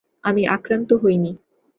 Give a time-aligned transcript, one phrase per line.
[0.23, 1.31] আমি আক্রান্ত হইনি।